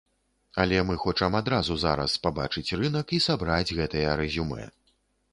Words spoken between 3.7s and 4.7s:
гэтыя рэзюмэ.